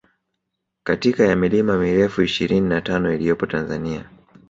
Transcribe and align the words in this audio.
katika 0.83 1.23
ya 1.25 1.35
milima 1.35 1.77
mirefu 1.77 2.21
ishirini 2.21 2.69
na 2.69 2.81
tano 2.81 3.13
iliyopo 3.13 3.45
Tanzania 3.45 4.09